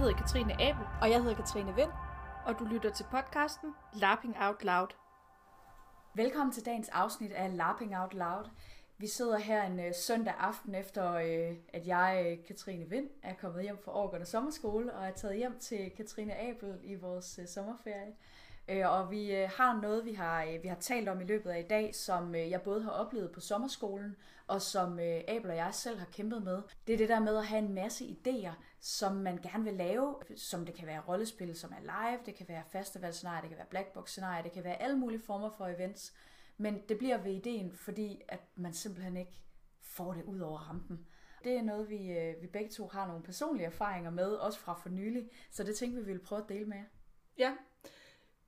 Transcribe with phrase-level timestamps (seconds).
[0.00, 1.90] hedder Katrine Abel, Og jeg hedder Katrine Vind.
[2.46, 4.88] og du lytter til podcasten Lapping Out Loud.
[6.14, 8.44] Velkommen til dagens afsnit af Lapping Out Loud.
[8.98, 13.34] Vi sidder her en øh, søndag aften efter, øh, at jeg, øh, Katrine Vind, er
[13.34, 17.46] kommet hjem fra Årgården Sommerskole og er taget hjem til Katrine Abel i vores øh,
[17.48, 18.12] sommerferie.
[18.70, 21.50] Øh, og vi øh, har noget, vi har, øh, vi har talt om i løbet
[21.50, 24.98] af i dag, som øh, jeg både har oplevet på sommerskolen, og som
[25.28, 26.62] Abel og jeg selv har kæmpet med.
[26.86, 30.16] Det er det der med at have en masse idéer, som man gerne vil lave,
[30.36, 33.66] som det kan være rollespil, som er live, det kan være festivalscenarier, det kan være
[33.70, 36.14] blackbox-scenarier, det kan være alle mulige former for events.
[36.56, 39.42] Men det bliver ved ideen, fordi at man simpelthen ikke
[39.80, 41.06] får det ud over rampen.
[41.44, 44.88] Det er noget, vi, vi begge to har nogle personlige erfaringer med, også fra for
[44.88, 46.84] nylig, så det tænkte vi, vi ville prøve at dele med jer.
[47.38, 47.52] Ja,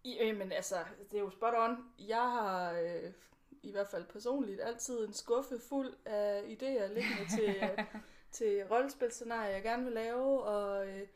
[0.04, 0.76] i, øh, men altså,
[1.10, 1.76] det er jo spot on.
[1.98, 3.12] Jeg har øh,
[3.62, 7.84] i hvert fald personligt altid en skuffe fuld af idéer liggende til, øh,
[8.38, 11.06] til rollespilscenarier, jeg gerne vil lave, og øh,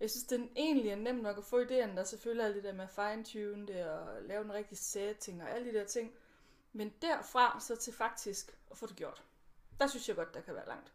[0.00, 1.94] jeg synes, det er egentlig er nemt nok at få idéerne.
[1.94, 5.42] Der er selvfølgelig alt det der med at fine-tune det, og lave en rigtig setting
[5.42, 6.12] og alle de der ting.
[6.72, 9.22] Men derfra så til faktisk at få det gjort.
[9.80, 10.92] Der synes jeg godt, der kan være langt.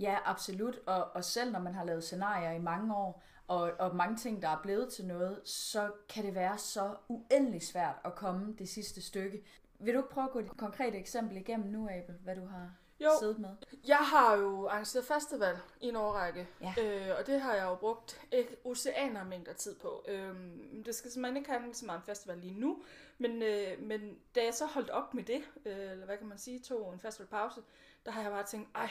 [0.00, 0.78] Ja, absolut.
[0.86, 4.42] Og, og selv når man har lavet scenarier i mange år, og, og mange ting,
[4.42, 8.68] der er blevet til noget, så kan det være så uendelig svært at komme det
[8.68, 9.44] sidste stykke.
[9.78, 12.70] Vil du ikke prøve at gå et konkret eksempel igennem nu, Abel, hvad du har
[13.00, 13.50] Jo, siddet med?
[13.86, 16.74] Jeg har jo arrangeret festival i en årrække, Ja.
[16.82, 20.04] øh, og det har jeg jo brugt et oceaner mængder tid på.
[20.08, 22.82] Øhm, det skal simpelthen ikke handle så meget om festival lige nu,
[23.18, 26.38] men, øh, men da jeg så holdt op med det, øh, eller hvad kan man
[26.38, 27.60] sige, tog en festivalpause,
[28.06, 28.90] der har jeg bare tænkt, ej,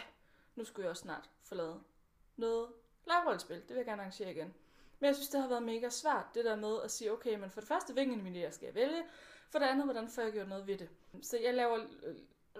[0.56, 1.80] nu skulle jeg også snart forlade
[2.38, 2.68] noget
[3.08, 4.54] live-rollespil, det vil jeg gerne arrangere igen.
[5.00, 7.52] Men jeg synes, det har været mega svært, det der med at sige, okay, men
[7.52, 9.04] for det første, hvilken af mine idéer skal jeg vælge?
[9.50, 10.90] For det andet, hvordan får jeg gjort noget ved det?
[11.22, 11.80] Så jeg laver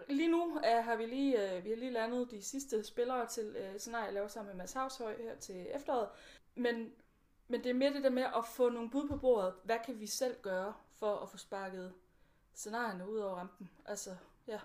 [0.10, 3.56] Lige nu er, har vi lige, øh, vi har lige landet de sidste spillere til
[3.60, 6.10] øh, scenarie, jeg laver sammen med Mads Havshøj her til efteråret.
[6.56, 6.92] Men,
[7.48, 9.54] men det er mere det der med at få nogle bud på bordet.
[9.64, 11.94] Hvad kan vi selv gøre for at få sparket
[12.54, 13.70] scenarierne ud over rampen?
[13.86, 14.16] Altså,
[14.48, 14.60] ja.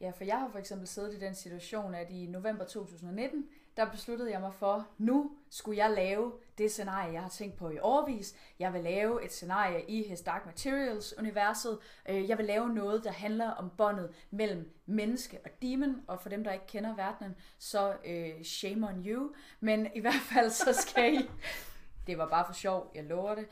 [0.00, 3.90] Ja, for jeg har for eksempel siddet i den situation, at i november 2019, der
[3.90, 7.78] besluttede jeg mig for, nu skulle jeg lave det scenarie, jeg har tænkt på i
[7.78, 8.34] årvis.
[8.58, 11.78] Jeg vil lave et scenarie i His Dark Materials-universet.
[12.08, 16.28] Øh, jeg vil lave noget, der handler om båndet mellem menneske og demon, og for
[16.28, 19.32] dem, der ikke kender verdenen, så øh, shame on you.
[19.60, 21.18] Men i hvert fald, så skal I...
[22.06, 23.46] Det var bare for sjov, jeg lover det.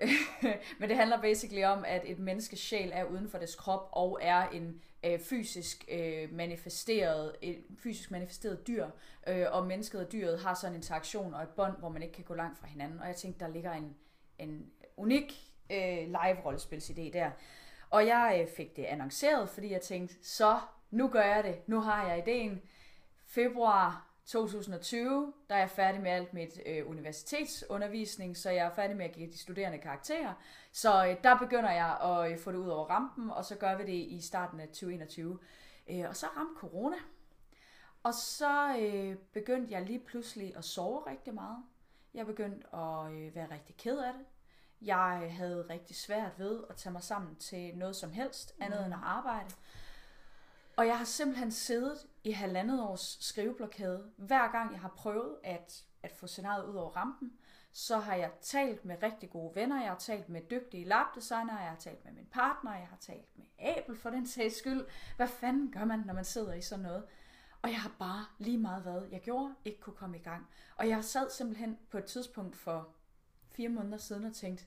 [0.78, 4.18] Men det handler basically om, at et menneskes sjæl er uden for dets krop og
[4.22, 8.86] er en øh, fysisk øh, manifesteret et fysisk manifesteret dyr,
[9.26, 12.14] øh, og mennesket og dyret har sådan en interaktion og et bånd, hvor man ikke
[12.14, 13.00] kan gå langt fra hinanden.
[13.00, 13.96] Og jeg tænkte, der ligger en,
[14.38, 17.30] en unik øh, live-rollespilsidé der.
[17.90, 20.58] Og jeg øh, fik det annonceret, fordi jeg tænkte, så
[20.90, 22.62] nu gør jeg det, nu har jeg ideen.
[23.26, 28.96] Februar 2020, der er jeg færdig med alt mit øh, universitetsundervisning, så jeg er færdig
[28.96, 30.34] med at give de studerende karakterer.
[30.72, 33.76] Så øh, der begynder jeg at øh, få det ud over rampen, og så gør
[33.76, 35.38] vi det i starten af 2021.
[35.90, 36.96] Øh, og så ramte corona.
[38.02, 41.64] Og så øh, begyndte jeg lige pludselig at sove rigtig meget.
[42.14, 44.26] Jeg begyndte at øh, være rigtig ked af det.
[44.82, 48.94] Jeg havde rigtig svært ved at tage mig sammen til noget som helst, andet end
[48.94, 49.54] at arbejde.
[50.78, 54.10] Og jeg har simpelthen siddet i halvandet års skriveblokade.
[54.16, 57.32] Hver gang jeg har prøvet at, at få scenariet ud over rampen,
[57.72, 61.68] så har jeg talt med rigtig gode venner, jeg har talt med dygtige labdesignere, jeg
[61.68, 64.86] har talt med min partner, jeg har talt med Abel for den sags skyld.
[65.16, 67.04] Hvad fanden gør man, når man sidder i sådan noget?
[67.62, 70.48] Og jeg har bare lige meget hvad jeg gjorde, ikke kunne komme i gang.
[70.76, 72.88] Og jeg sad simpelthen på et tidspunkt for
[73.50, 74.64] fire måneder siden og tænkte,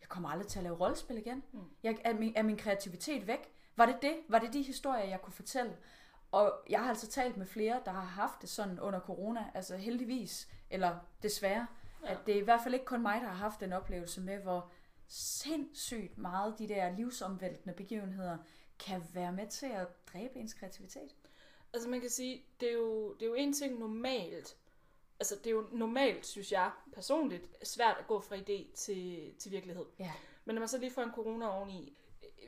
[0.00, 1.42] jeg kommer aldrig til at lave rollespil igen.
[1.52, 1.60] Mm.
[1.82, 3.53] Jeg, er, min, er min kreativitet væk?
[3.76, 4.16] Var det det?
[4.28, 5.76] Var det de historier, jeg kunne fortælle?
[6.32, 9.76] Og jeg har altså talt med flere, der har haft det sådan under corona, altså
[9.76, 11.66] heldigvis, eller desværre,
[12.04, 12.12] Ja.
[12.12, 14.38] at det er i hvert fald ikke kun mig, der har haft den oplevelse med,
[14.38, 14.70] hvor
[15.08, 18.38] sindssygt meget de der livsomvæltende begivenheder
[18.78, 21.14] kan være med til at dræbe ens kreativitet.
[21.72, 24.56] Altså man kan sige, det er jo, det er jo en ting normalt.
[25.20, 29.50] Altså det er jo normalt, synes jeg personligt, svært at gå fra idé til, til
[29.52, 29.84] virkelighed.
[29.98, 30.12] Ja.
[30.44, 31.96] Men når man så lige får en corona oveni,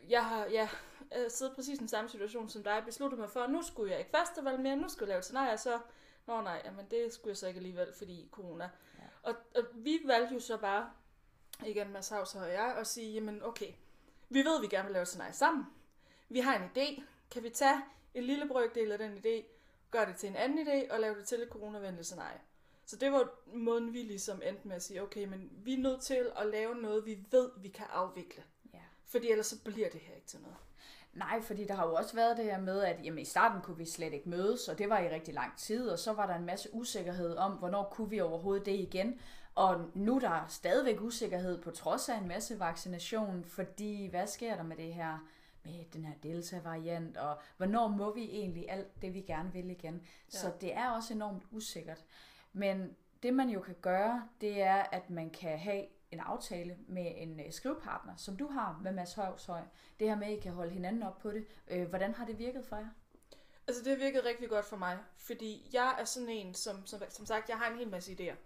[0.09, 0.69] jeg har ja,
[1.13, 3.91] jeg siddet præcis i den samme situation som dig, besluttet mig for, at nu skulle
[3.91, 5.81] jeg ikke festival mere, nu skulle jeg lave et scenarie, så,
[6.27, 8.71] nå nej, jamen det skulle jeg så ikke alligevel, fordi corona.
[8.99, 9.05] Ja.
[9.23, 10.91] Og, og vi valgte jo så bare,
[11.67, 13.73] igen Mads Havs og jeg, at sige, jamen okay,
[14.29, 15.67] vi ved, at vi gerne vil lave et scenarie sammen.
[16.29, 17.03] Vi har en idé.
[17.31, 17.83] Kan vi tage
[18.15, 19.45] en lille brøkdel af den idé,
[19.91, 22.41] gøre det til en anden idé, og lave det til et coronavenligt scenarie?
[22.87, 26.01] Så det var måden, vi ligesom endte med at sige, okay, men vi er nødt
[26.03, 28.45] til at lave noget, vi ved, vi kan afvikle.
[28.73, 28.81] ja.
[29.05, 30.57] Fordi ellers så bliver det her ikke til noget.
[31.17, 33.77] Nej, fordi der har jo også været det her med, at jamen, i starten kunne
[33.77, 36.35] vi slet ikke mødes, og det var i rigtig lang tid, og så var der
[36.35, 39.21] en masse usikkerhed om, hvornår kunne vi overhovedet det igen.
[39.55, 44.57] Og nu er der stadigvæk usikkerhed på trods af en masse vaccination, fordi hvad sker
[44.57, 45.19] der med det her
[45.65, 49.95] med den her delta-variant, og hvornår må vi egentlig alt det, vi gerne vil igen.
[49.95, 50.39] Ja.
[50.39, 52.05] Så det er også enormt usikkert.
[52.53, 57.13] Men det man jo kan gøre, det er, at man kan have en aftale med
[57.17, 59.63] en øh, skrivepartner, som du har med Mads Højshøj.
[59.99, 61.47] Det her med, at I kan holde hinanden op på det.
[61.69, 62.89] Øh, hvordan har det virket for jer?
[63.67, 67.03] Altså det har virket rigtig godt for mig, fordi jeg er sådan en, som, som,
[67.09, 68.37] som sagt, jeg har en hel masse idéer.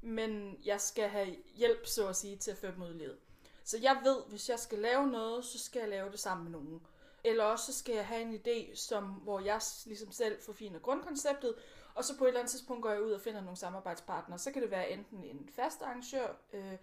[0.00, 3.18] Men jeg skal have hjælp, så at sige, til at føre dem ud i livet.
[3.64, 6.52] Så jeg ved, hvis jeg skal lave noget, så skal jeg lave det sammen med
[6.52, 6.86] nogen.
[7.24, 11.54] Eller også så skal jeg have en idé, som, hvor jeg ligesom selv forfiner grundkonceptet,
[11.96, 14.38] og så på et eller andet tidspunkt går jeg ud og finder nogle samarbejdspartnere.
[14.38, 16.76] Så kan det være enten en fast arrangør, øh,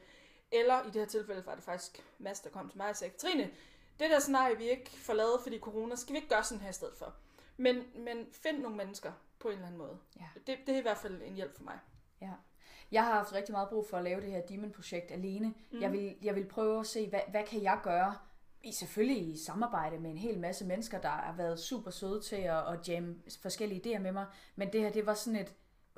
[0.52, 3.18] eller i det her tilfælde var det faktisk Mads, der kom til mig og sagde,
[3.18, 3.44] Trine,
[4.00, 6.70] det der scenarie, vi ikke får lavet, fordi corona, skal vi ikke gøre sådan her
[6.70, 7.14] i stedet for.
[7.58, 9.98] Men, men find nogle mennesker på en eller anden måde.
[10.20, 10.26] Ja.
[10.48, 11.80] Det, det er i hvert fald en hjælp for mig.
[12.22, 12.32] Ja.
[12.92, 15.54] Jeg har haft rigtig meget brug for at lave det her Demon-projekt alene.
[15.72, 15.82] Mm.
[15.82, 18.18] Jeg, vil, jeg vil prøve at se, hvad, hvad kan jeg gøre,
[18.64, 22.36] i selvfølgelig i samarbejde med en hel masse mennesker, der har været super søde til
[22.36, 24.26] at, at jamme forskellige idéer med mig.
[24.56, 25.54] Men det her, det var sådan et,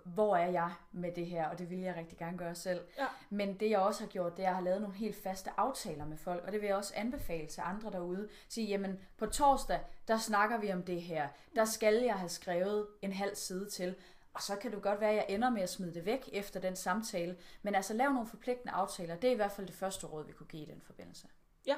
[0.05, 2.81] hvor er jeg med det her, og det vil jeg rigtig gerne gøre selv.
[2.97, 3.05] Ja.
[3.29, 6.05] Men det jeg også har gjort, det er at have lavet nogle helt faste aftaler
[6.05, 8.29] med folk, og det vil jeg også anbefale til andre derude.
[8.49, 11.27] Sige, jamen på torsdag, der snakker vi om det her.
[11.55, 13.95] Der skal jeg have skrevet en halv side til.
[14.33, 16.59] Og så kan det godt være, at jeg ender med at smide det væk efter
[16.59, 17.37] den samtale.
[17.61, 19.15] Men altså lav nogle forpligtende aftaler.
[19.15, 21.27] Det er i hvert fald det første råd, vi kunne give i den forbindelse.
[21.67, 21.75] Ja,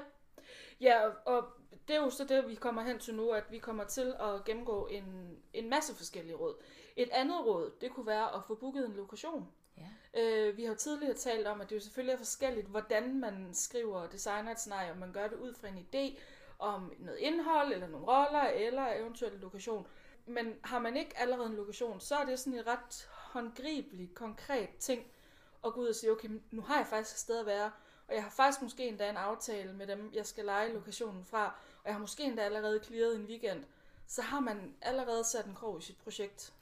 [0.82, 1.48] Ja, og
[1.88, 4.46] det er jo så det, vi kommer hen til nu, at vi kommer til at
[4.46, 6.56] gennemgå en, en masse forskellige råd.
[6.96, 9.48] Et andet råd, det kunne være at få booket en lokation.
[9.78, 10.22] Ja.
[10.22, 13.54] Øh, vi har jo tidligere talt om, at det jo selvfølgelig er forskelligt, hvordan man
[13.54, 16.20] skriver og designer et scenarie, om man gør det ud fra en idé
[16.60, 19.88] om noget indhold, eller nogle roller, eller eventuelt en lokation.
[20.26, 24.70] Men har man ikke allerede en lokation, så er det sådan en ret håndgribelig, konkret
[24.80, 25.12] ting
[25.66, 27.72] at gå ud og sige, okay, nu har jeg faktisk et sted at være,
[28.08, 31.46] og jeg har faktisk måske endda en aftale med dem, jeg skal lege lokationen fra,
[31.84, 33.64] og jeg har måske endda allerede clearet en weekend.
[34.08, 36.54] Så har man allerede sat en krog i sit projekt.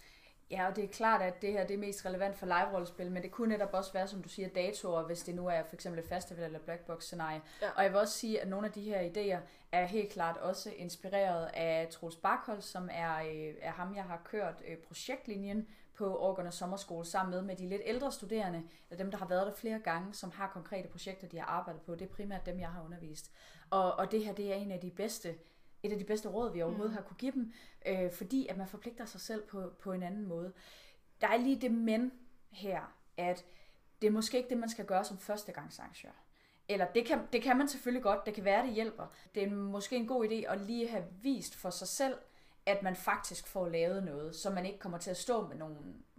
[0.52, 3.24] Ja, og det er klart, at det her det er mest relevant for live-rollespil, men
[3.24, 6.04] det kunne netop også være, som du siger, datoer, hvis det nu er for eksempel
[6.04, 7.42] et festival eller black box scenarie.
[7.62, 7.70] Ja.
[7.78, 9.40] Og jeg vil også sige, at nogle af de her idéer
[9.72, 14.22] er helt klart også inspireret af Troels Barkhold, som er, øh, er ham, jeg har
[14.26, 19.12] kørt øh, projektlinjen på og Sommerskole sammen med, med de lidt ældre studerende, eller dem,
[19.12, 21.96] der har været der flere gange, som har konkrete projekter, de har arbejdet på.
[21.96, 23.32] Det er primært dem, jeg har undervist.
[23.70, 25.36] Og, og det her, det er en af de bedste,
[25.86, 26.96] et af de bedste råd, vi overhovedet mm.
[26.96, 27.54] har kunne give dem,
[27.86, 30.54] øh, fordi at man forpligter sig selv på, på en anden måde.
[31.22, 32.12] Der er lige det men
[32.52, 32.82] her,
[33.18, 33.46] at
[34.02, 36.12] det er måske ikke det, man skal gøre som førstegangsarrangør.
[36.70, 39.08] Eller det kan, det kan man selvfølgelig godt, det kan være, det hjælper.
[39.36, 42.18] Det er måske en god idé at lige have vist for sig selv,
[42.66, 45.78] at man faktisk får lavet noget, så man ikke kommer til at stå med nogle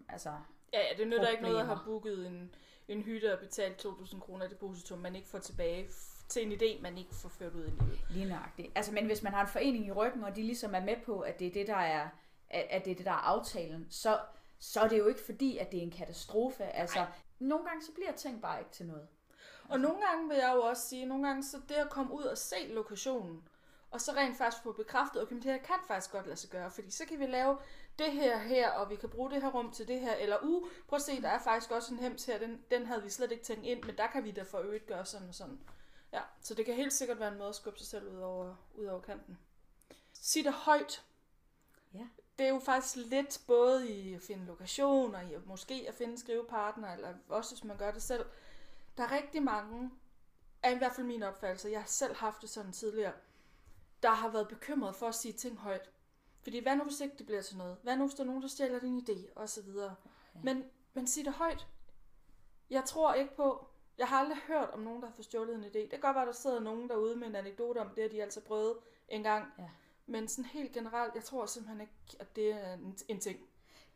[0.08, 0.30] altså,
[0.72, 2.54] Ja, ja det nytter ikke noget at have booket en,
[2.88, 5.88] en hytte og betalt 2.000 kroner depositum, man ikke får tilbage
[6.28, 8.00] til en idé, man ikke får ført ud i livet.
[8.10, 8.72] Lige nøjagtigt.
[8.74, 11.20] Altså, men hvis man har en forening i ryggen, og de ligesom er med på,
[11.20, 12.08] at det er det, der er,
[12.50, 14.18] at det er det, der er aftalen, så,
[14.58, 16.64] så er det jo ikke fordi, at det er en katastrofe.
[16.64, 17.08] Altså, Nej.
[17.38, 19.08] nogle gange så bliver ting bare ikke til noget.
[19.68, 22.22] Og nogle gange vil jeg jo også sige, nogle gange så det at komme ud
[22.22, 23.48] og se lokationen,
[23.90, 26.70] og så rent faktisk få bekræftet, okay, det her kan faktisk godt lade sig gøre,
[26.70, 27.58] fordi så kan vi lave
[27.98, 30.68] det her her, og vi kan bruge det her rum til det her, eller uh,
[30.88, 33.32] prøv at se, der er faktisk også en hems her, den, den havde vi slet
[33.32, 35.58] ikke tænkt ind, men der kan vi da for øvrigt gøre sådan og sådan.
[36.16, 38.54] Ja, så det kan helt sikkert være en måde at skubbe sig selv ud over,
[38.74, 39.38] ud over kanten.
[40.12, 41.04] Sig det højt.
[41.94, 42.06] Ja.
[42.38, 46.18] Det er jo faktisk lidt både i at finde lokationer, i at måske at finde
[46.18, 48.26] skrivepartner, eller også hvis man gør det selv.
[48.96, 49.90] Der er rigtig mange,
[50.62, 53.12] er i hvert fald min opfattelse, jeg har selv haft det sådan tidligere,
[54.02, 55.90] der har været bekymret for at sige ting højt.
[56.42, 57.76] Fordi hvad nu hvis ikke det bliver til noget?
[57.82, 59.32] Hvad nu hvis der er nogen, der stjæler din idé?
[59.34, 59.94] Og så videre.
[60.34, 60.40] Ja.
[60.42, 61.66] Men, men sig det højt.
[62.70, 65.64] Jeg tror ikke på, jeg har aldrig hørt om nogen, der har fået stjålet en
[65.64, 65.78] idé.
[65.78, 68.22] Det kan godt være, der sidder nogen derude med en anekdote om det, at de
[68.22, 68.76] altså prøvet
[69.08, 69.52] en gang.
[69.58, 69.68] Ja.
[70.06, 73.38] Men sådan helt generelt, jeg tror simpelthen ikke, at det er en, en ting.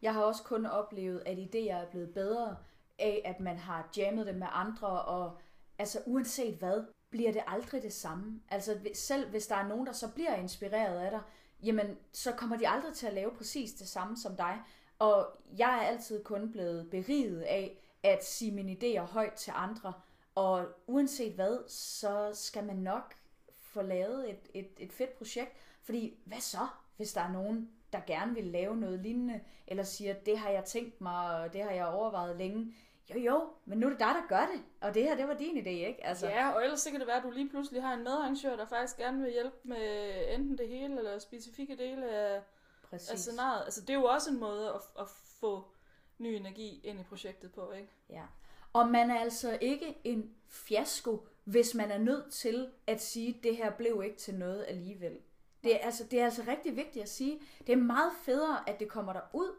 [0.03, 2.57] Jeg har også kun oplevet, at idéer er blevet bedre
[2.99, 5.39] af, at man har jammet dem med andre, og
[5.79, 8.41] altså uanset hvad, bliver det aldrig det samme.
[8.49, 11.21] Altså selv hvis der er nogen, der så bliver inspireret af dig,
[11.63, 14.63] jamen så kommer de aldrig til at lave præcis det samme som dig.
[14.99, 15.27] Og
[15.59, 19.93] jeg er altid kun blevet beriget af at sige mine idéer højt til andre.
[20.35, 23.15] Og uanset hvad, så skal man nok
[23.59, 25.57] få lavet et, et, et fedt projekt.
[25.83, 26.67] Fordi hvad så,
[26.97, 30.65] hvis der er nogen, der gerne vil lave noget lignende, eller siger, det har jeg
[30.65, 32.75] tænkt mig, og det har jeg overvejet længe
[33.15, 35.35] jo jo, men nu er det dig, der gør det, og det her, det var
[35.35, 36.07] din idé, ikke?
[36.07, 36.27] Altså.
[36.27, 38.67] Ja, og ellers så kan det være, at du lige pludselig har en medarrangør, der
[38.67, 42.43] faktisk gerne vil hjælpe med enten det hele, eller specifikke dele af,
[42.93, 43.65] af scenariet.
[43.65, 45.09] Altså det er jo også en måde at, at
[45.41, 45.65] få
[46.21, 47.89] ny energi ind i projektet på, ikke?
[48.11, 48.23] Ja,
[48.73, 53.43] Og man er altså ikke en fiasko, hvis man er nødt til at sige, at
[53.43, 55.19] det her blev ikke til noget alligevel.
[55.65, 57.41] Det er, altså, det er altså rigtig vigtigt at sige.
[57.67, 59.55] Det er meget federe, at det kommer der ud,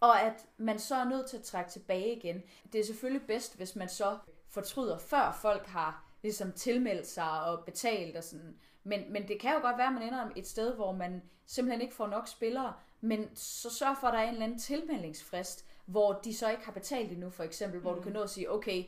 [0.00, 2.42] og at man så er nødt til at trække tilbage igen.
[2.72, 7.64] Det er selvfølgelig bedst, hvis man så fortryder, før folk har ligesom tilmeldt sig og
[7.64, 8.58] betalt og sådan.
[8.84, 11.80] Men, men det kan jo godt være, at man ender et sted, hvor man simpelthen
[11.80, 15.66] ikke får nok spillere, men så sørg for, at der er en eller anden tilmeldingsfrist,
[15.84, 17.96] hvor de så ikke har betalt endnu, for eksempel, hvor mm.
[17.96, 18.84] du kan nå at sige, okay,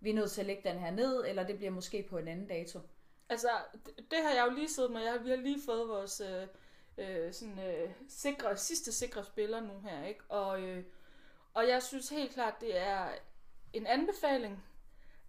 [0.00, 2.28] vi er nødt til at lægge den her ned, eller det bliver måske på en
[2.28, 2.80] anden dato.
[3.28, 5.00] Altså, det, det har jeg jo lige siddet med.
[5.00, 6.46] Jeg, vi har lige fået vores øh,
[6.98, 10.20] øh, sådan, øh, sikre, sidste sikre spiller nu her, ikke?
[10.28, 10.84] Og, øh,
[11.54, 13.08] og jeg synes helt klart, det er
[13.72, 14.64] en anbefaling,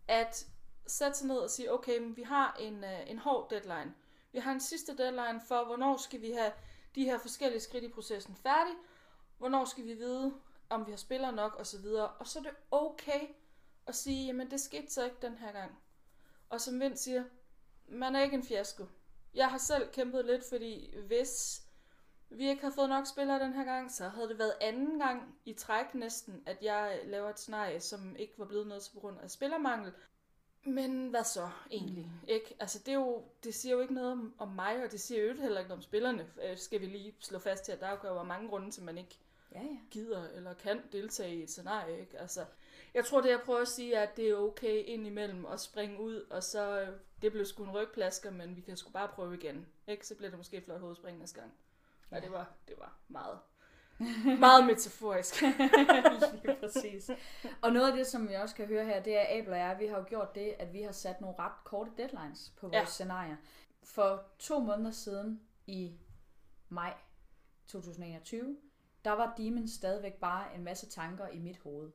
[0.07, 0.47] at
[0.87, 3.93] sætte sig ned og sige, okay, men vi har en, øh, en hård deadline.
[4.31, 6.51] Vi har en sidste deadline for, hvornår skal vi have
[6.95, 8.73] de her forskellige skridt i processen færdig,
[9.37, 10.33] hvornår skal vi vide,
[10.69, 12.07] om vi har spillere nok og så videre.
[12.07, 13.27] Og så er det okay
[13.87, 15.79] at sige, jamen det skete så ikke den her gang.
[16.49, 17.23] Og som Vind siger,
[17.87, 18.85] man er ikke en fiasko.
[19.33, 21.61] Jeg har selv kæmpet lidt, fordi hvis
[22.29, 25.35] vi ikke havde fået nok spillere den her gang, så havde det været anden gang
[25.45, 29.19] i træk næsten, at jeg laver et scenarie, som ikke var blevet noget på grund
[29.19, 29.93] af spillermangel.
[30.65, 32.05] Men hvad så egentlig?
[32.05, 32.27] Mm.
[32.27, 32.55] Ikke?
[32.59, 35.23] Altså, det, er jo, det siger jo ikke noget om, om mig, og det siger
[35.23, 36.27] jo heller ikke noget om spillerne.
[36.43, 38.85] Øh, skal vi lige slå fast til, at der er jo mange grunde til, at
[38.85, 39.19] man ikke
[39.51, 39.77] ja, ja.
[39.91, 41.99] gider eller kan deltage i et scenarie.
[41.99, 42.19] Ikke?
[42.19, 42.45] Altså,
[42.93, 45.99] jeg tror, det jeg prøver at sige, er, at det er okay indimellem at springe
[45.99, 46.89] ud, og så, øh,
[47.21, 49.67] det blev sgu en rygplasker, men vi kan sgu bare prøve igen.
[49.87, 50.07] Ikke?
[50.07, 51.53] Så bliver det måske et flot hovedspring næste gang.
[52.11, 53.39] Ja, ja det, var, det var meget
[54.39, 55.41] meget metaforisk.
[56.43, 57.09] Lige præcis.
[57.61, 59.59] Og noget af det, som vi også kan høre her, det er, at Abel og
[59.59, 62.67] jeg, vi har jo gjort det, at vi har sat nogle ret korte deadlines på
[62.67, 62.85] vores ja.
[62.85, 63.35] scenarier.
[63.83, 65.99] For to måneder siden, i
[66.69, 66.93] maj
[67.67, 68.57] 2021,
[69.07, 71.91] der var Demon stadigvæk bare en masse tanker i mit hoved.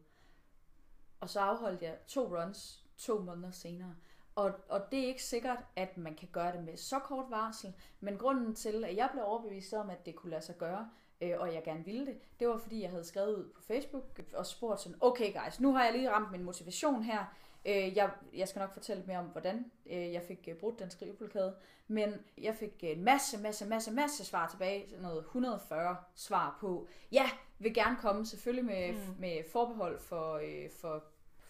[1.21, 3.95] Og så afholdt jeg to runs to måneder senere.
[4.35, 7.75] Og, og det er ikke sikkert, at man kan gøre det med så kort varsel,
[8.01, 10.91] men grunden til, at jeg blev overbevist om, at det kunne lade sig gøre,
[11.21, 14.21] øh, og jeg gerne ville det, det var fordi, jeg havde skrevet ud på Facebook
[14.35, 17.25] og spurgt sådan, okay guys, nu har jeg lige ramt min motivation her,
[17.65, 20.91] øh, jeg, jeg skal nok fortælle mere om, hvordan øh, jeg fik øh, brudt den
[20.91, 21.55] skriveblokade,
[21.89, 27.31] men jeg fik en masse, masse, masse, masse svar tilbage, noget 140 svar på, ja,
[27.59, 29.15] vil gerne komme, selvfølgelig med, mm.
[29.19, 31.05] med forbehold for, øh, for,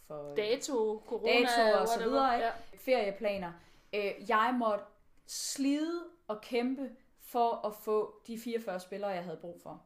[0.06, 2.32] for dato, corona dato og så videre?
[2.32, 2.50] Ja.
[2.74, 3.52] ferieplaner.
[3.94, 4.84] Øh, jeg måtte
[5.26, 6.90] slide og kæmpe
[7.20, 9.82] for at få de 44 spillere, jeg havde brug for.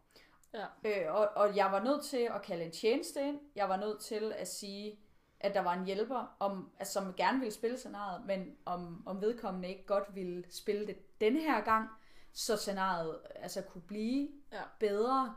[0.55, 0.67] Ja.
[0.85, 3.41] Øh, og, og jeg var nødt til at kalde en tjeneste ind.
[3.57, 4.99] Jeg var nødt til at sige,
[5.41, 9.21] at der var en hjælper, om, altså, som gerne ville spille scenariet, men om, om
[9.21, 11.89] vedkommende ikke godt ville spille det denne her gang,
[12.33, 14.63] så scenariet altså, kunne blive ja.
[14.81, 15.35] bedre.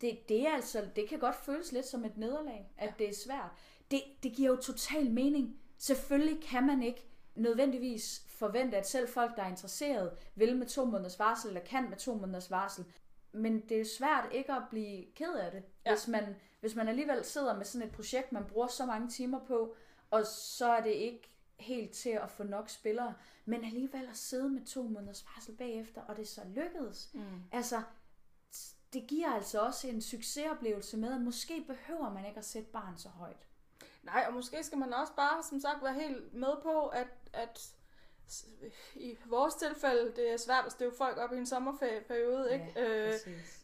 [0.00, 2.92] Det, det, er altså, det kan godt føles lidt som et nederlag, at ja.
[2.98, 3.50] det er svært.
[3.90, 5.60] Det, det giver jo total mening.
[5.78, 10.84] Selvfølgelig kan man ikke nødvendigvis forvente, at selv folk, der er interesseret, vil med to
[10.84, 12.84] måneders varsel, eller kan med to måneders varsel.
[13.32, 15.90] Men det er svært ikke at blive ked af det, ja.
[15.92, 19.44] hvis, man, hvis man alligevel sidder med sådan et projekt, man bruger så mange timer
[19.44, 19.74] på,
[20.10, 24.48] og så er det ikke helt til at få nok spillere, men alligevel at sidde
[24.48, 27.10] med to måneders varsel bagefter, og det så lykkedes.
[27.14, 27.42] Mm.
[27.52, 27.82] Altså,
[28.92, 32.98] det giver altså også en succesoplevelse med, at måske behøver man ikke at sætte barn
[32.98, 33.46] så højt.
[34.02, 37.72] Nej, og måske skal man også bare, som sagt, være helt med på, at, at
[38.94, 42.72] i vores tilfælde, det er svært at støve folk op i en sommerperiode, ikke?
[42.76, 43.12] Ja, øh,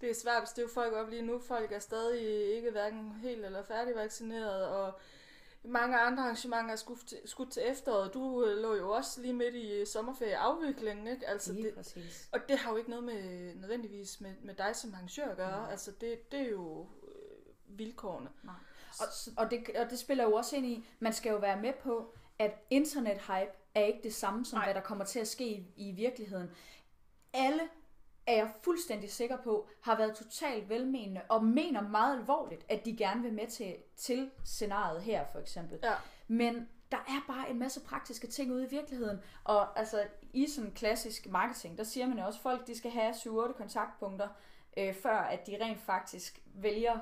[0.01, 1.39] det er svært at støve folk op lige nu.
[1.39, 5.01] Folk er stadig ikke hverken helt eller færdigvaccineret, og
[5.65, 8.15] mange andre arrangementer er skudt til, skudt til efteråret.
[8.15, 11.29] Du øh, lå jo også lige midt i sommerferieafviklingen, ikke?
[11.29, 12.29] Altså lige det, præcis.
[12.33, 15.61] Og det har jo ikke noget med nødvendigvis med, med dig som arrangør at gøre.
[15.61, 15.71] Nej.
[15.71, 18.29] Altså det, det er jo øh, vilkårene.
[18.43, 18.55] Nej.
[19.01, 19.07] Og,
[19.37, 22.15] og, det, og det spiller jo også ind i, man skal jo være med på,
[22.39, 24.67] at internet-hype er ikke det samme som, Nej.
[24.67, 26.51] hvad der kommer til at ske i, i virkeligheden.
[27.33, 27.63] Alle
[28.27, 32.97] er jeg fuldstændig sikker på, har været totalt velmenende og mener meget alvorligt, at de
[32.97, 35.79] gerne vil med til, til scenariet her for eksempel.
[35.83, 35.95] Ja.
[36.29, 39.21] Men der er bare en masse praktiske ting ude i virkeligheden.
[39.45, 42.91] Og altså i sådan klassisk marketing, der siger man jo også, at folk de skal
[42.91, 44.29] have 7-8 kontaktpunkter,
[44.77, 46.99] øh, før at de rent faktisk vælger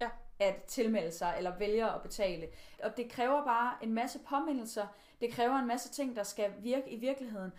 [0.00, 0.10] ja.
[0.38, 2.48] at tilmelde sig, eller vælger at betale.
[2.82, 4.86] Og det kræver bare en masse påmindelser,
[5.22, 7.52] det kræver en masse ting, der skal virke i virkeligheden.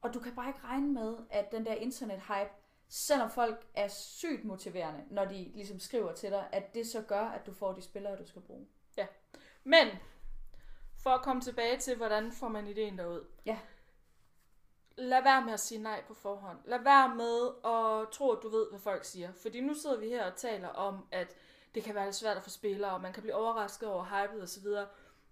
[0.00, 2.50] Og du kan bare ikke regne med, at den der internet-hype,
[2.88, 7.24] selvom folk er sygt motiverende, når de ligesom skriver til dig, at det så gør,
[7.24, 8.66] at du får de spillere, du skal bruge.
[8.96, 9.06] Ja.
[9.64, 9.88] Men,
[11.02, 13.24] for at komme tilbage til, hvordan får man ideen derud.
[13.46, 13.58] Ja.
[14.96, 16.58] Lad være med at sige nej på forhånd.
[16.64, 19.32] Lad være med at tro, at du ved, hvad folk siger.
[19.32, 21.36] Fordi nu sidder vi her og taler om, at
[21.74, 24.42] det kan være lidt svært at få spillere, og man kan blive overrasket over hypet
[24.42, 24.66] osv.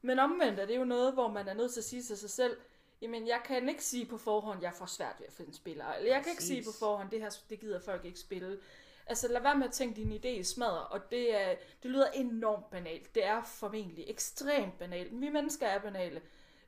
[0.02, 2.30] Men omvendt er det jo noget, hvor man er nødt til at sige til sig
[2.30, 2.56] selv,
[3.02, 5.98] jamen jeg kan ikke sige på forhånd, jeg får svært ved at finde spillere.
[5.98, 8.58] Eller jeg kan ikke sige på forhånd, det her det gider folk ikke spille.
[9.06, 12.10] Altså lad være med at tænke din idé i smadre, og det, er, det lyder
[12.10, 13.14] enormt banalt.
[13.14, 15.20] Det er formentlig ekstremt banalt.
[15.20, 16.22] Vi mennesker er banale.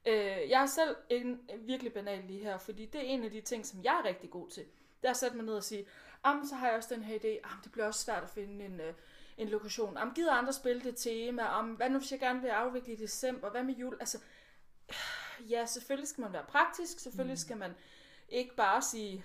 [0.06, 3.40] Øh, jeg er selv en, virkelig banal lige her, fordi det er en af de
[3.40, 4.64] ting, som jeg er rigtig god til.
[5.02, 5.86] Det er at sætte mig ned og sige,
[6.22, 8.64] am, så har jeg også den her idé, am, det bliver også svært at finde
[8.64, 8.94] en, øh,
[9.40, 9.96] en lokation.
[9.96, 11.42] Am, gider andre spille det tema?
[11.42, 13.50] Am, hvad nu hvis jeg gerne vil afvikle i december?
[13.50, 13.96] Hvad med jul?
[14.00, 14.18] Altså,
[15.50, 16.98] ja, selvfølgelig skal man være praktisk.
[16.98, 17.74] Selvfølgelig skal man
[18.28, 19.24] ikke bare sige,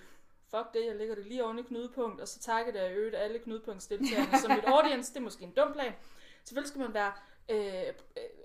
[0.50, 3.38] fuck det, jeg lægger det lige oven i knudepunkt, og så takker det øvrigt alle
[3.38, 5.12] knudepunktsdeltagerne som et audience.
[5.12, 5.92] Det er måske en dum plan.
[6.44, 7.12] Selvfølgelig skal man være,
[7.48, 7.94] øh,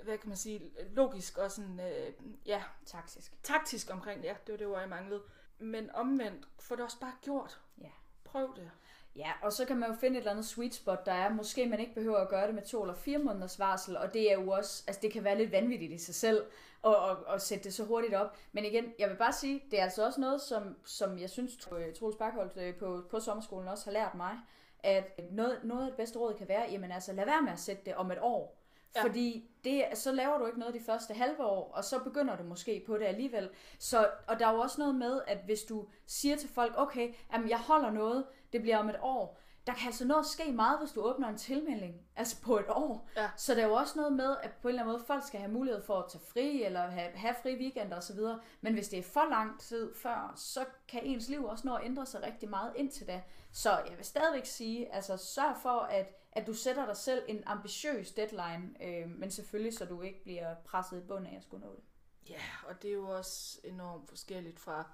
[0.04, 2.14] hvad kan man sige, logisk og sådan, øh,
[2.46, 3.44] ja, Taktisk.
[3.44, 4.24] taktisk omkring.
[4.24, 5.22] Ja, det var det ord, jeg manglede.
[5.60, 7.62] Men omvendt, få det også bare gjort.
[7.82, 7.90] Ja.
[8.24, 8.72] Prøv det.
[9.16, 11.30] Ja, og så kan man jo finde et eller andet sweet spot, der er.
[11.30, 14.32] Måske man ikke behøver at gøre det med to eller fire måneders varsel, og det
[14.32, 16.44] er jo også, altså det kan være lidt vanvittigt i sig selv,
[16.86, 18.38] at, at, at sætte det så hurtigt op.
[18.52, 21.58] Men igen, jeg vil bare sige, det er altså også noget, som, som jeg synes,
[21.58, 24.38] Troels Bakholdt øh, på, på sommerskolen også har lært mig,
[24.84, 27.60] at noget, noget af det bedste råd kan være, jamen altså lad være med at
[27.60, 28.58] sætte det om et år.
[28.96, 29.04] Ja.
[29.04, 32.44] Fordi det, så laver du ikke noget de første halve år, og så begynder du
[32.44, 33.50] måske på det alligevel.
[33.80, 37.14] Så, og der er jo også noget med, at hvis du siger til folk, okay,
[37.34, 40.80] jamen jeg holder noget, det bliver om et år, der kan altså noget ske meget,
[40.80, 43.10] hvis du åbner en tilmelding, altså på et år.
[43.16, 43.30] Ja.
[43.38, 45.40] Så der er jo også noget med, at på en eller anden måde, folk skal
[45.40, 48.20] have mulighed for at tage fri, eller have, have fri weekender osv.
[48.62, 51.86] Men hvis det er for lang tid før, så kan ens liv også nå at
[51.86, 53.24] ændre sig rigtig meget indtil da.
[53.52, 57.44] Så jeg vil stadigvæk sige, altså sørg for, at, at du sætter dig selv en
[57.46, 61.66] ambitiøs deadline, øh, men selvfølgelig så du ikke bliver presset i bunden af at skulle
[61.66, 61.84] nå det.
[62.30, 64.92] Ja, og det er jo også enormt forskelligt fra,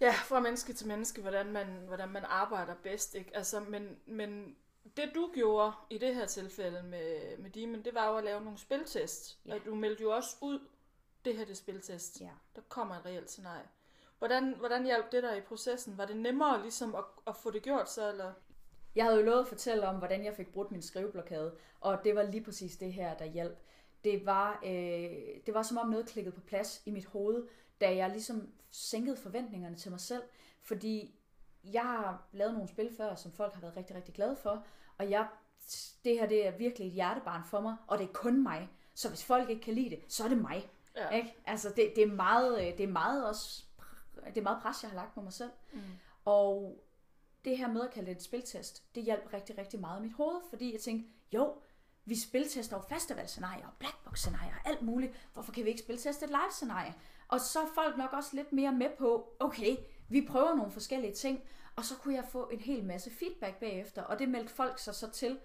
[0.00, 3.14] ja, fra menneske til menneske, hvordan man, hvordan man arbejder bedst.
[3.14, 3.36] Ikke?
[3.36, 4.56] Altså, men, men
[4.96, 8.44] det du gjorde i det her tilfælde med, med Demon, det var jo at lave
[8.44, 9.38] nogle spiltest.
[9.46, 9.54] Ja.
[9.54, 10.58] Og du meldte jo også ud,
[11.24, 12.20] det her det er spiltest.
[12.20, 12.30] Ja.
[12.56, 13.68] Der kommer et reelt scenarie.
[14.18, 15.98] Hvordan, hvordan hjalp det dig i processen?
[15.98, 18.32] Var det nemmere ligesom at, at få det gjort så, eller?
[18.94, 22.14] Jeg havde jo lovet at fortælle om, hvordan jeg fik brudt min skriveblokade, og det
[22.14, 23.58] var lige præcis det her, der hjalp.
[24.04, 24.70] Det var, øh,
[25.46, 27.44] det var som om noget klikkede på plads i mit hoved,
[27.80, 30.22] da jeg ligesom sænkede forventningerne til mig selv,
[30.62, 31.14] fordi
[31.64, 34.66] jeg har lavet nogle spil før, som folk har været rigtig, rigtig glade for,
[34.98, 35.28] og jeg,
[36.04, 38.68] det her det er virkelig et hjertebarn for mig, og det er kun mig.
[38.94, 40.70] Så hvis folk ikke kan lide det, så er det mig.
[40.96, 41.08] Ja.
[41.10, 41.34] Ikke?
[41.46, 43.64] Altså det, det, er meget, øh, det er meget også,
[44.26, 45.50] det er meget pres, jeg har lagt på mig selv.
[45.72, 45.80] Mm.
[46.24, 46.80] Og
[47.44, 50.12] det her med at kalde det et spiltest, det hjalp rigtig, rigtig meget i mit
[50.12, 51.54] hoved, fordi jeg tænkte, jo,
[52.04, 55.28] vi spiltester jo festivalscenarier og blackbox-scenarier og alt muligt.
[55.32, 56.94] Hvorfor kan vi ikke spilteste et live-scenarie?
[57.28, 59.76] Og så er folk nok også lidt mere med på, okay,
[60.08, 61.42] vi prøver nogle forskellige ting,
[61.76, 64.94] og så kunne jeg få en hel masse feedback bagefter, og det meldte folk sig
[64.94, 65.38] så til.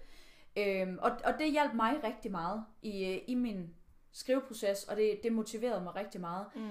[0.56, 3.74] Øhm, og, og det hjalp mig rigtig meget i, øh, i min
[4.12, 6.46] skriveproces, og det, det motiverede mig rigtig meget.
[6.54, 6.70] Mm.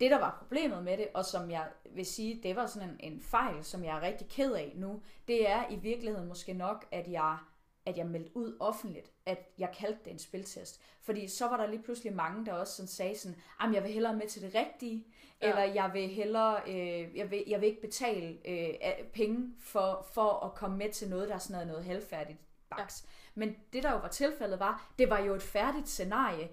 [0.00, 3.12] Det, der var problemet med det, og som jeg vil sige, det var sådan en,
[3.12, 6.86] en fejl, som jeg er rigtig ked af nu, det er i virkeligheden måske nok,
[6.92, 7.38] at jeg,
[7.86, 10.80] at jeg meldte ud offentligt, at jeg kaldte det en spiltest.
[11.02, 13.92] Fordi så var der lige pludselig mange, der også sådan sagde sådan, at jeg vil
[13.92, 15.04] hellere med til det rigtige,
[15.42, 15.48] Ja.
[15.48, 18.74] eller jeg vil hellere, øh, jeg, vil, jeg vil ikke betale øh,
[19.12, 22.38] penge for, for at komme med til noget, der er sådan noget, noget halvfærdigt
[22.70, 23.04] baks.
[23.04, 23.08] Ja.
[23.34, 26.48] Men det, der jo var tilfældet, var, det var jo et færdigt scenarie.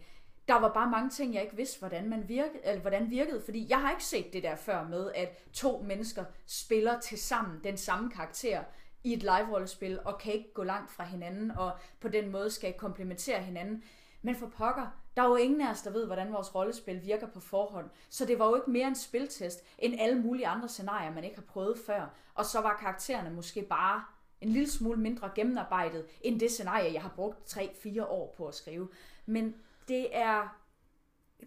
[0.48, 3.68] Der var bare mange ting, jeg ikke vidste, hvordan, man virkede, eller hvordan virkede, fordi
[3.70, 7.78] jeg har ikke set det der før med, at to mennesker spiller til sammen den
[7.78, 8.64] samme karakter
[9.04, 12.74] i et live-rollespil, og kan ikke gå langt fra hinanden, og på den måde skal
[12.74, 13.84] komplementere hinanden.
[14.22, 17.28] Men for pokker, der er jo ingen af os, der ved, hvordan vores rollespil virker
[17.28, 17.90] på forhånd.
[18.10, 21.36] Så det var jo ikke mere en spiltest, end alle mulige andre scenarier, man ikke
[21.36, 22.14] har prøvet før.
[22.36, 24.04] Og så var karaktererne måske bare
[24.42, 28.56] en lille smule mindre gennemarbejdet, end det scenarie, jeg har brugt 3-4 år på at
[28.56, 28.90] skrive.
[29.26, 29.56] Men
[29.88, 30.60] det er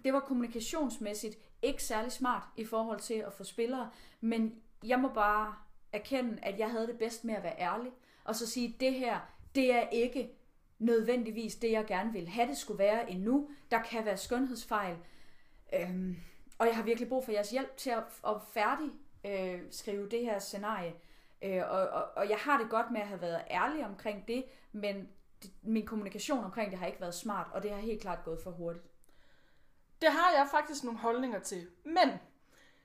[0.04, 5.08] det var kommunikationsmæssigt ikke særlig smart i forhold til at få spillere, men jeg må
[5.08, 5.54] bare
[5.92, 7.92] erkende, at jeg havde det bedst med at være ærlig,
[8.24, 9.20] og så sige, det her,
[9.54, 10.30] det er ikke
[10.78, 13.50] nødvendigvis det, jeg gerne vil have det skulle være endnu.
[13.70, 14.96] Der kan være skønhedsfejl,
[15.74, 16.16] øhm,
[16.58, 18.90] og jeg har virkelig brug for jeres hjælp til at, at færdig
[19.24, 20.94] øh, skrive det her scenarie.
[21.42, 24.44] Øh, og, og, og jeg har det godt med at have været ærlig omkring det,
[24.72, 25.08] men
[25.42, 28.40] det, min kommunikation omkring det har ikke været smart, og det har helt klart gået
[28.44, 28.84] for hurtigt.
[30.02, 31.66] Det har jeg faktisk nogle holdninger til.
[31.84, 32.10] Men,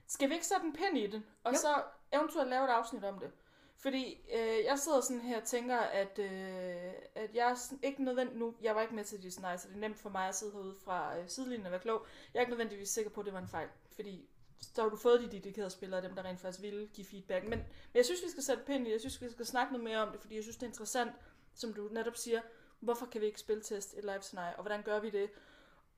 [0.06, 1.58] skal vi ikke sætte en pind i den, og Jo.
[1.58, 3.30] så eventuelt lave et afsnit om det?
[3.76, 8.04] Fordi øh, jeg sidder sådan her og tænker, at, øh, at jeg er sådan ikke
[8.04, 10.34] nødvendigt nu, jeg var ikke med til scenarie, så det er nemt for mig at
[10.34, 12.06] sidde herude fra øh, sidelinjen og være klog.
[12.34, 14.28] Jeg er ikke nødvendigvis sikker på, at det var en fejl, fordi
[14.60, 17.42] så har du fået de dedikerede spillere, dem der rent faktisk ville give feedback.
[17.42, 19.84] Men, men jeg synes, vi skal sætte pind i, jeg synes, vi skal snakke noget
[19.84, 21.12] mere om det, fordi jeg synes, det er interessant,
[21.54, 22.40] som du netop siger,
[22.80, 25.30] hvorfor kan vi ikke spille test et live scenarie, og hvordan gør vi det?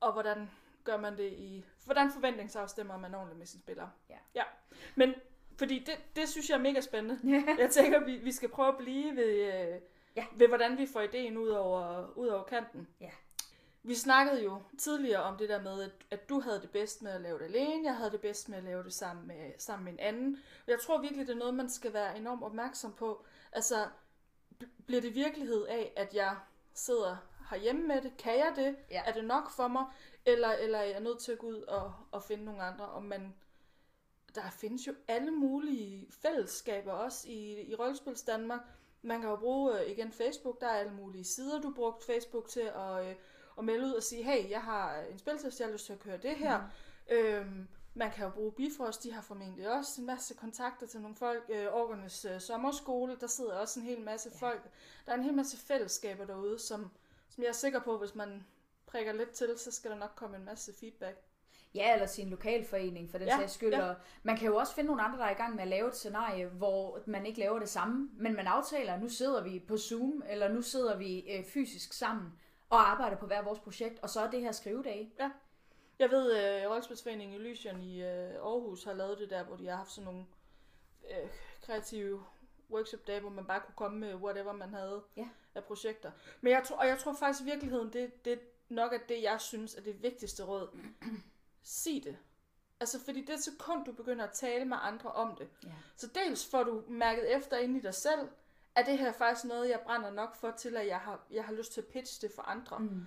[0.01, 0.49] og hvordan
[0.83, 1.65] gør man det i...
[1.85, 3.91] Hvordan forventningsafstemmer man ordentligt med sine spillere?
[4.09, 4.17] Ja.
[4.35, 4.43] ja.
[4.95, 5.13] Men
[5.61, 7.19] fordi det, det synes jeg er mega spændende.
[7.37, 7.55] Ja.
[7.59, 9.81] Jeg tænker, vi, vi skal prøve at blive ved, øh,
[10.15, 10.25] Ja.
[10.35, 12.87] ved hvordan vi får ideen ud over, ud over kanten.
[13.01, 13.09] Ja.
[13.83, 17.11] Vi snakkede jo tidligere om det der med, at, at du havde det bedst med
[17.11, 19.85] at lave det alene, jeg havde det bedst med at lave det sammen med, sammen
[19.85, 20.37] med en anden.
[20.65, 23.25] Og jeg tror virkelig, det er noget, man skal være enormt opmærksom på.
[23.51, 23.85] Altså,
[24.63, 26.35] bl- bliver det virkelighed af, at jeg
[26.73, 27.17] sidder
[27.49, 28.17] herhjemme med det?
[28.17, 28.75] Kan jeg det?
[28.91, 29.01] Ja.
[29.05, 29.85] Er det nok for mig?
[30.25, 32.85] Eller, eller er jeg nødt til at gå ud og, og finde nogle andre?
[32.85, 33.35] Og man,
[34.35, 38.61] der findes jo alle mulige fællesskaber også i, i Rollespils Danmark.
[39.01, 42.49] Man kan jo bruge øh, igen Facebook, der er alle mulige sider, du brugt Facebook
[42.49, 43.15] til at, øh,
[43.57, 45.99] at melde ud og sige, hey, jeg har en spiltest, jeg har lyst til at
[45.99, 46.61] køre det her.
[46.61, 47.15] Mm.
[47.15, 51.15] Øhm, man kan jo bruge Bifrost, de har formentlig også en masse kontakter til nogle
[51.15, 51.43] folk.
[51.49, 54.47] Øh, Orkernes øh, sommerskole, der sidder også en hel masse ja.
[54.47, 54.69] folk.
[55.05, 56.91] Der er en hel masse fællesskaber derude, som,
[57.29, 58.45] som jeg er sikker på, hvis man
[58.85, 61.17] prikker lidt til, så skal der nok komme en masse feedback.
[61.75, 63.73] Ja, eller sin lokalforening for den Ja, sags skyld.
[63.73, 63.89] ja.
[63.89, 65.87] Og man kan jo også finde nogle andre, der er i gang med at lave
[65.87, 69.77] et scenarie, hvor man ikke laver det samme, men man aftaler, nu sidder vi på
[69.77, 74.09] Zoom, eller nu sidder vi øh, fysisk sammen og arbejder på hver vores projekt, og
[74.09, 75.13] så er det her skrivedage.
[75.99, 79.67] Jeg ved, at uh, Rollespilsforeningen Illusion i uh, Aarhus har lavet det der, hvor de
[79.67, 80.25] har haft sådan nogle
[81.03, 81.29] uh,
[81.65, 82.23] kreative
[82.71, 85.27] workshop-dage, hvor man bare kunne komme med whatever man havde Ja.
[85.55, 86.11] af projekter.
[86.41, 89.41] Men jeg tror, og jeg tror faktisk i virkeligheden, det, det nok er det, jeg
[89.41, 90.77] synes er det vigtigste råd.
[91.63, 92.17] Sig det.
[92.79, 95.69] Altså, fordi det sekund, du begynder at tale med andre om det, Ja.
[95.95, 98.29] så dels får du mærket efter inde i dig selv,
[98.75, 101.43] at det her er faktisk noget, jeg brænder nok for til, at jeg har, jeg
[101.45, 102.79] har lyst til at pitche det for andre.
[102.79, 103.05] Mm.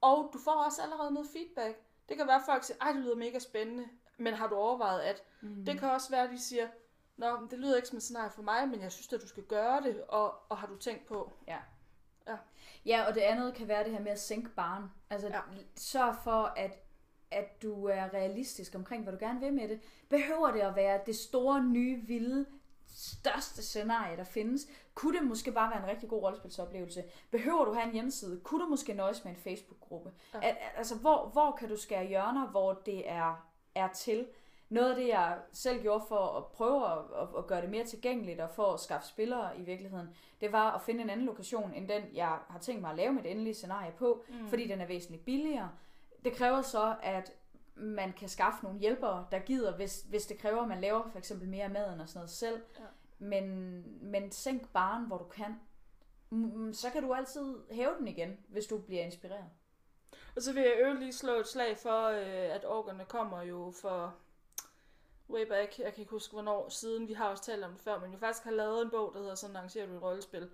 [0.00, 1.78] Og du får også allerede noget feedback.
[2.08, 5.00] Det kan være, at folk siger, ej, det lyder mega spændende, men har du overvejet,
[5.00, 5.64] at Mm.
[5.64, 6.68] det kan også være, at de siger,
[7.16, 9.42] Nå, det lyder ikke som et scenarie for mig, men jeg synes, at du skal
[9.42, 11.32] gøre det, og, og har du tænkt på?
[11.46, 11.58] Ja.
[12.28, 12.36] Ja.
[12.86, 14.90] Ja, og det andet kan være det her med at sænke barn.
[15.10, 15.40] Altså, ja.
[15.76, 16.81] sørg for, at,
[17.32, 19.80] at du er realistisk omkring, hvad du gerne vil med det.
[20.08, 22.46] Behøver det at være det store, nye, vilde,
[22.94, 24.68] største scenarie, der findes?
[24.94, 27.04] Kunne det måske bare være en rigtig god rollespilsoplevelse?
[27.30, 28.40] Behøver du have en hjemmeside?
[28.44, 30.12] Kunne du måske nøjes med en Facebook-gruppe?
[30.34, 30.48] Ja.
[30.48, 34.26] At, altså, hvor, hvor kan du skære hjørner, hvor det er, er til?
[34.68, 37.84] Noget af det, jeg selv gjorde for at prøve at, at, at gøre det mere
[37.84, 40.08] tilgængeligt og for at skaffe spillere i virkeligheden,
[40.40, 43.12] det var at finde en anden lokation end den, jeg har tænkt mig at lave
[43.12, 44.48] mit endelige scenarie på, mm.
[44.48, 45.70] fordi den er væsentligt billigere.
[46.24, 47.32] Det kræver så, at
[47.74, 51.18] man kan skaffe nogle hjælpere, der gider, hvis, hvis det kræver, at man laver for
[51.18, 52.62] eksempel mere af maden og sådan noget selv.
[52.78, 52.84] Ja.
[53.18, 55.60] Men, men sænk baren, hvor du kan.
[56.30, 59.44] Mm, Så kan du altid hæve den igen, hvis du bliver inspireret.
[60.36, 63.72] Og så vil jeg øvrigt lige slå et slag for, øh, at orkerne kommer jo
[63.80, 64.14] for
[65.30, 68.00] way back, jeg kan ikke huske hvornår siden, vi har også talt om det før,
[68.00, 70.50] men vi faktisk har lavet en bog, der hedder Sådan arrangerer du et rollespil,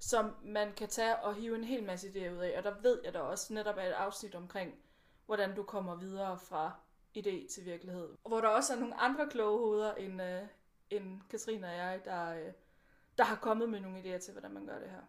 [0.00, 3.00] som man kan tage og hive en hel masse idéer ud af, og der ved
[3.04, 4.74] jeg da også netop er et afsnit omkring,
[5.26, 6.72] hvordan du kommer videre fra
[7.18, 8.08] idé til virkelighed.
[8.24, 10.42] Og hvor der også er nogle andre kloge hoveder end, øh,
[10.90, 12.52] end Katrine og jeg, der, øh,
[13.18, 15.02] der har kommet med nogle idéer til, hvordan man gør det her.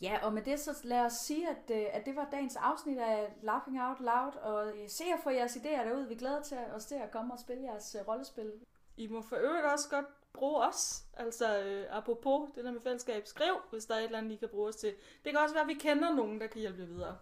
[0.00, 2.98] Ja, og med det så lad os sige, at, øh, at det var dagens afsnit
[2.98, 6.08] af Laughing Out Loud, og se jer for jeres idéer derude.
[6.08, 8.52] Vi glæder til os til at komme og spille jeres øh, rollespil.
[8.96, 11.04] I må for øvrigt også godt bruge os.
[11.16, 14.36] Altså, øh, apropos det der med fællesskab, skriv, hvis der er et eller andet, I
[14.36, 14.94] kan bruge os til.
[15.24, 17.18] Det kan også være, at vi kender nogen, der kan hjælpe videre.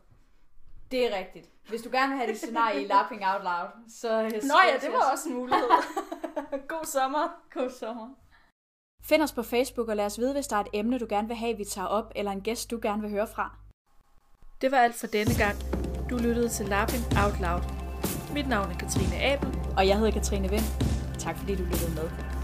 [0.90, 1.46] Det er rigtigt.
[1.68, 4.86] Hvis du gerne vil have dit scenarie i Laughing Out Loud, så øh, Nå ja,
[4.86, 5.68] det var også en mulighed.
[6.68, 7.28] God sommer.
[7.54, 8.08] God sommer.
[9.04, 11.28] Find os på Facebook og lad os vide, hvis der er et emne, du gerne
[11.28, 13.56] vil have, vi tager op, eller en gæst, du gerne vil høre fra.
[14.60, 15.56] Det var alt for denne gang.
[16.10, 17.62] Du lyttede til Laughing Out Loud.
[18.34, 19.48] Mit navn er Katrine Abel.
[19.76, 20.66] Og jeg hedder Katrine Vind.
[21.18, 22.35] Tak fordi du lyttede med.